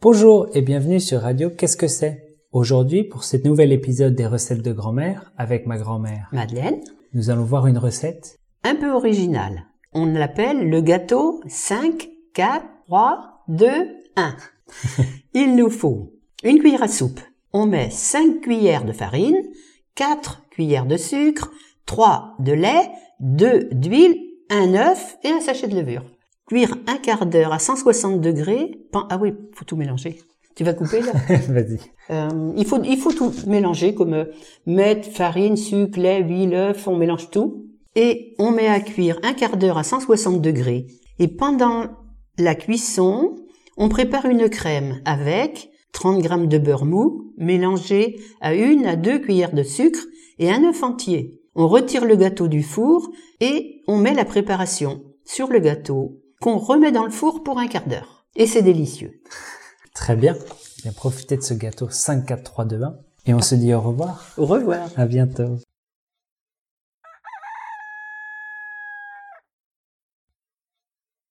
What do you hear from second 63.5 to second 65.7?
dit au revoir. Au revoir. À bientôt.